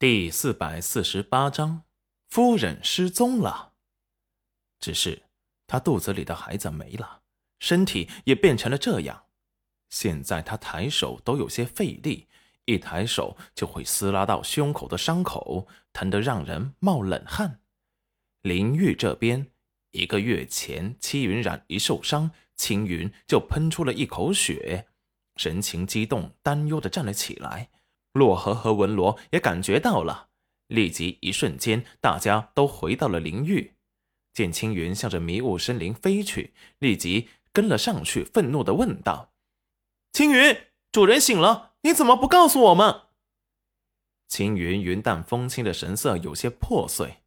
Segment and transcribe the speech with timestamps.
[0.00, 1.82] 第四百四十八章，
[2.28, 3.72] 夫人失踪了。
[4.78, 5.24] 只是
[5.66, 7.22] 她肚子里的孩子没了，
[7.58, 9.24] 身体也变成了这样。
[9.90, 12.28] 现在她抬手都有些费力，
[12.66, 17.60] 一抬手就会撕拉到胸口的伤口，疼得让人冒冷汗。
[18.42, 19.50] 林玉这边，
[19.90, 24.86] 一个月前戚云染一受伤，青云就喷出了一口血，
[25.34, 27.70] 神情激动、担忧的站了起来。
[28.12, 30.30] 洛河和文罗也感觉到了，
[30.66, 33.74] 立即一瞬间，大家都回到了灵域。
[34.32, 39.32] 见青云向着迷雾森林飞去，立即跟了上去，愤怒的问道
[40.12, 40.56] ：“青云，
[40.92, 43.02] 主人醒了，你怎么不告诉我们？”
[44.28, 47.22] 青云云淡风轻的神色有些破碎。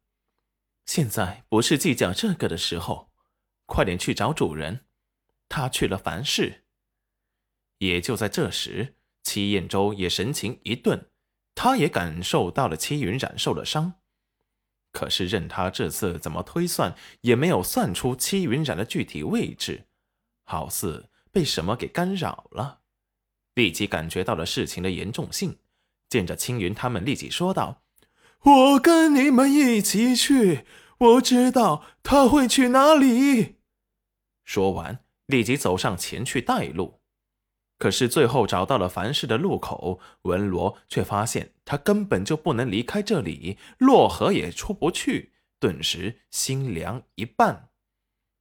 [0.86, 3.10] 现在不是计较这个的时候，
[3.66, 4.86] 快点去找主人。
[5.48, 6.64] 他去了凡世。
[7.78, 8.96] 也就在这时。
[9.22, 11.10] 戚彦周也神情一顿，
[11.54, 13.94] 他也感受到了戚云染受了伤，
[14.92, 19.86] 可是任他这次怎么推算，也没有算出戚云染的具体位置，
[20.44, 22.80] 好似被什么给干扰了。
[23.54, 25.58] 立即感觉到了事情的严重性，
[26.08, 27.82] 见着青云他们，立即说道
[28.44, 30.64] ：“我跟你们一起去，
[30.98, 33.56] 我知道他会去哪里。”
[34.44, 37.01] 说完，立即走上前去带路。
[37.82, 47.70] 可是最后找到了凡事的路口，文罗却发现他根本就不能离开这里，洛河也出不去，顿时心凉一半，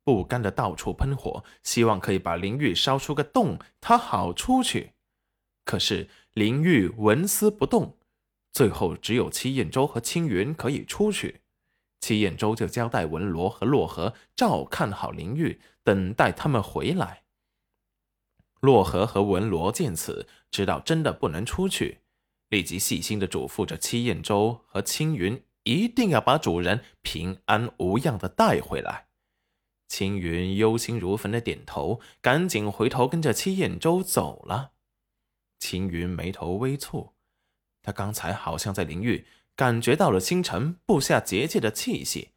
[0.04, 4.92] 不甘的到处喷火，希望可以把灵玉烧出个洞，他好出去。
[5.66, 7.98] 可是灵玉纹丝不动，
[8.54, 11.42] 最后只有戚彦周和青云可以出去。
[12.00, 17.24] 戚彦周就交代文罗和洛河照看好灵玉，等待他们回来。
[18.62, 22.02] 洛河和文罗见此，知道真的不能出去，
[22.50, 29.08] 立即细心的嘱咐着戚燕州和青云，一定要把主人平安无恙的带回来。
[29.88, 34.72] 青云忧心如焚的点头，赶紧回头跟着戚燕州走了。
[35.60, 37.14] 青云眉头微蹙，
[37.82, 39.26] 他刚才好像在灵域
[39.56, 42.30] 感觉到了星辰布下结界的气息，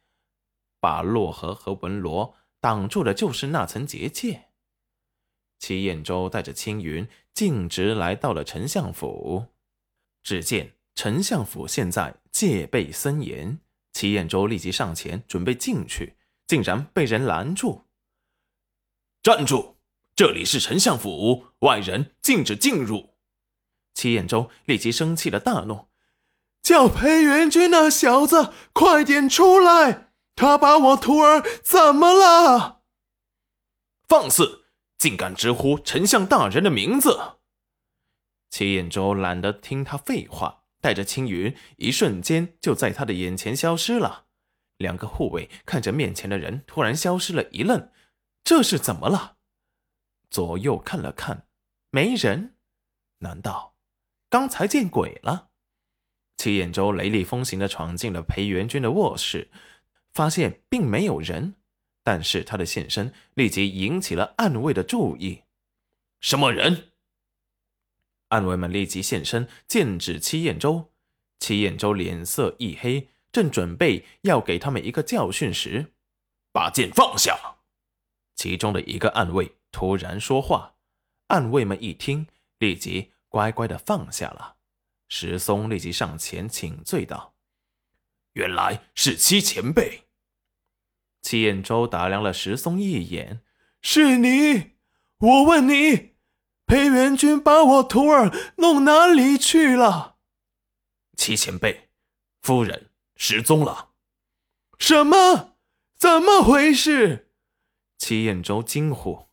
[0.79, 4.44] 把洛河和文罗挡住的就是那层结界。
[5.65, 9.47] 齐彦周带着青云径直来到了丞相府，
[10.21, 13.59] 只见丞相府现在戒备森严。
[13.91, 17.85] 齐彦周立即上前准备进去，竟然被人拦住。
[19.23, 19.77] 站住！
[20.15, 23.15] 这里是丞相府，外人禁止进入。
[23.95, 25.87] 齐彦周立即生气的大怒
[26.61, 30.11] ：“叫裴元君那小子快点出来！
[30.35, 32.83] 他把我徒儿怎么了？”
[34.07, 34.64] 放肆！
[34.97, 37.37] 竟敢直呼丞相大人的名字！
[38.49, 44.25] 齐彦周懒得听他废话，带着青云，一瞬间就在他的眼前消失了。
[44.77, 47.91] 两个护卫看着面前的人突然消失了，一愣：
[48.43, 49.37] 这是怎么了？
[50.29, 51.47] 左右看了看，
[51.91, 52.55] 没人。
[53.19, 53.75] 难道
[54.29, 55.49] 刚才见鬼了？
[56.37, 59.49] 齐彦周雷厉风行的闯进了裴元君的卧室，
[60.13, 61.55] 发现并没有人。
[62.05, 65.41] 但是他的现身立即引起了暗卫的注意。
[66.21, 66.91] 什么人？
[68.27, 70.91] 暗卫们立即现身，剑指戚彦周。
[71.39, 75.93] 戚彦周脸色一黑，正准备要给他们一个教训时，
[76.51, 77.57] 把剑放下。
[78.35, 80.75] 其中的一个暗卫突然说话，
[81.29, 82.27] 暗卫们一听，
[82.59, 84.57] 立即乖乖的放下了。
[85.07, 87.33] 石松立即上前请罪道
[88.33, 90.03] ：“原来是戚前辈。”
[91.25, 93.41] 戚彦周打量了石松一眼
[93.81, 94.75] ：“是你？
[95.17, 96.17] 我问你，
[96.67, 100.17] 裴元君把我徒儿弄哪里去了？”
[101.17, 101.89] 戚前辈，
[102.43, 103.93] 夫人失踪了。
[104.77, 105.55] 什么？
[105.97, 107.31] 怎么回事？
[107.97, 109.29] 戚彦周惊呼：“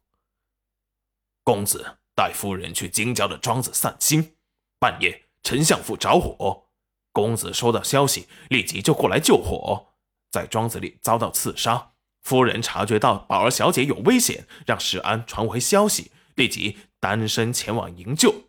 [1.45, 4.37] 公子带夫人去京郊的庄子散心，
[4.79, 6.71] 半夜丞相府着火，
[7.13, 9.89] 公子收到消息，立即就过来救火。”
[10.33, 11.93] 在庄子里遭到刺杀，
[12.23, 18.47] 夫人察觉到宝儿小姐有危险，让石安传回消息，立即单身前往营救。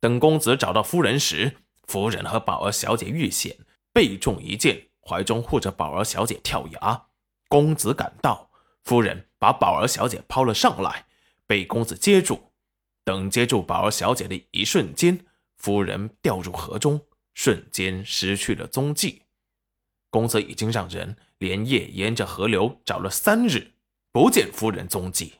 [0.00, 1.56] 等公子找到夫人时，
[1.86, 3.56] 夫人和宝儿小姐遇险，
[3.92, 7.06] 被中一箭，怀中护着宝儿小姐跳崖。
[7.48, 8.50] 公子赶到，
[8.84, 11.06] 夫人把宝儿小姐抛了上来，
[11.46, 12.52] 被公子接住。
[13.02, 15.24] 等接住宝儿小姐的一瞬间，
[15.56, 17.00] 夫人掉入河中，
[17.32, 19.22] 瞬间失去了踪迹。
[20.10, 23.72] 公子已经让人连夜沿着河流找了三日，
[24.12, 25.34] 不见夫人踪迹。